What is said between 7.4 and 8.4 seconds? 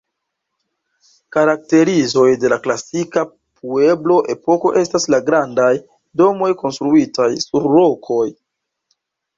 sur rokoj.